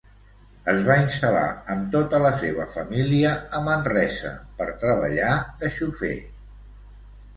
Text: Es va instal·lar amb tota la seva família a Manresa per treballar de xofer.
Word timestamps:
Es 0.71 0.85
va 0.85 0.95
instal·lar 1.01 1.43
amb 1.73 1.91
tota 1.95 2.21
la 2.23 2.31
seva 2.39 2.65
família 2.73 3.35
a 3.59 3.61
Manresa 3.69 4.33
per 4.63 4.69
treballar 4.85 5.33
de 5.63 5.71
xofer. 5.77 6.15